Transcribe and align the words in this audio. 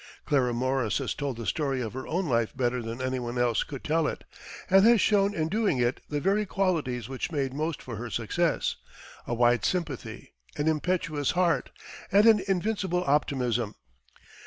Clara 0.25 0.51
Morris 0.51 0.97
has 0.97 1.13
told 1.13 1.37
the 1.37 1.45
story 1.45 1.79
of 1.79 1.93
her 1.93 2.07
own 2.07 2.25
life 2.27 2.57
better 2.57 2.81
than 2.81 2.99
anyone 3.03 3.37
else 3.37 3.61
could 3.61 3.83
tell 3.83 4.07
it, 4.07 4.23
and 4.67 4.83
has 4.83 4.99
shown 4.99 5.35
in 5.35 5.47
doing 5.47 5.77
it 5.77 6.01
the 6.09 6.19
very 6.19 6.43
qualities 6.43 7.07
which 7.07 7.31
made 7.31 7.53
most 7.53 7.83
for 7.83 7.97
her 7.97 8.09
success 8.09 8.77
a 9.27 9.35
wide 9.35 9.63
sympathy, 9.63 10.33
an 10.57 10.67
impetuous 10.67 11.29
heart, 11.37 11.69
and 12.11 12.25
an 12.25 12.41
invincible 12.47 13.03
optimism. 13.05 13.75